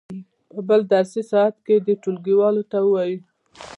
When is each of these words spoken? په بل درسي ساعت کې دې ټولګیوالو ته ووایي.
په 0.51 0.59
بل 0.69 0.81
درسي 0.93 1.21
ساعت 1.31 1.55
کې 1.65 1.75
دې 1.85 1.93
ټولګیوالو 2.03 2.63
ته 2.71 2.77
ووایي. 2.83 3.17